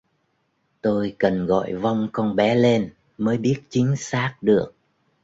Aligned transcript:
Tôi 0.81 1.15
cần 1.19 1.45
gọi 1.45 1.73
vong 1.75 2.07
con 2.11 2.35
bé 2.35 2.55
lên 2.55 2.93
mới 3.17 3.37
biết 3.37 3.61
chính 3.69 3.95
xác 3.97 4.35
được 4.41 4.73